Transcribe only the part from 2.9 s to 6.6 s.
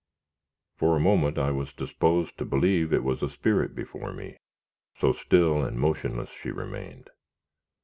it was a spirit before me, so still and motionless she